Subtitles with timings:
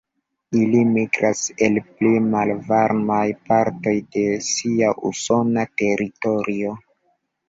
[0.59, 6.73] Ili migras el pli malvarmaj partoj de sia usona teritorio.